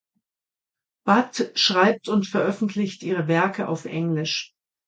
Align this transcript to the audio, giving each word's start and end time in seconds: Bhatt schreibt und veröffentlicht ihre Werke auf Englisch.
Bhatt 1.05 1.51
schreibt 1.53 2.09
und 2.09 2.25
veröffentlicht 2.25 3.03
ihre 3.03 3.27
Werke 3.27 3.67
auf 3.69 3.85
Englisch. 3.85 4.55